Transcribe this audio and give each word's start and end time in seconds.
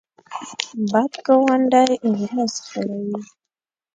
بد 0.91 1.13
ګاونډی 1.27 1.91
ورځ 2.19 2.53
خړوي 2.67 3.19